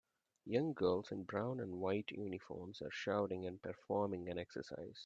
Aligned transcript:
Young 0.45 0.73
girls 0.73 1.11
in 1.11 1.25
brown 1.25 1.59
and 1.59 1.79
white 1.79 2.09
uniforms 2.09 2.81
are 2.81 2.89
shouting 2.89 3.45
and 3.45 3.61
performing 3.61 4.29
an 4.29 4.39
exercise. 4.39 4.97